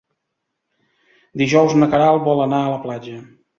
Dijous 1.43 1.77
na 1.83 1.91
Queralt 1.93 2.27
vol 2.31 2.43
anar 2.49 2.65
a 2.65 2.75
la 2.75 2.83
platja. 2.89 3.23